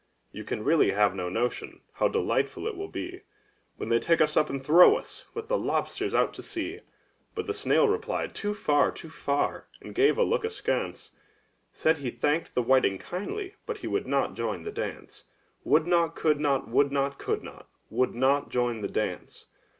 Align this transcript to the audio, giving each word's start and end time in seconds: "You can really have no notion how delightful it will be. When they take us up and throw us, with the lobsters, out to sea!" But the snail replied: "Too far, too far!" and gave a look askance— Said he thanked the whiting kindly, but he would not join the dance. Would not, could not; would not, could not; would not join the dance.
"You 0.31 0.43
can 0.43 0.63
really 0.63 0.89
have 0.93 1.13
no 1.13 1.29
notion 1.29 1.81
how 1.93 2.07
delightful 2.07 2.65
it 2.65 2.75
will 2.75 2.87
be. 2.87 3.21
When 3.77 3.89
they 3.89 3.99
take 3.99 4.19
us 4.19 4.35
up 4.35 4.49
and 4.49 4.65
throw 4.65 4.95
us, 4.95 5.25
with 5.35 5.47
the 5.47 5.59
lobsters, 5.59 6.15
out 6.15 6.33
to 6.33 6.41
sea!" 6.41 6.79
But 7.35 7.45
the 7.45 7.53
snail 7.53 7.87
replied: 7.87 8.33
"Too 8.33 8.55
far, 8.55 8.91
too 8.91 9.09
far!" 9.11 9.67
and 9.79 9.93
gave 9.93 10.17
a 10.17 10.23
look 10.23 10.43
askance— 10.43 11.11
Said 11.71 11.97
he 11.97 12.09
thanked 12.09 12.55
the 12.55 12.63
whiting 12.63 12.97
kindly, 12.97 13.53
but 13.67 13.77
he 13.77 13.87
would 13.87 14.07
not 14.07 14.33
join 14.33 14.63
the 14.63 14.71
dance. 14.71 15.25
Would 15.63 15.85
not, 15.85 16.15
could 16.15 16.39
not; 16.39 16.67
would 16.67 16.91
not, 16.91 17.19
could 17.19 17.43
not; 17.43 17.69
would 17.91 18.15
not 18.15 18.49
join 18.49 18.81
the 18.81 18.87
dance. 18.89 19.49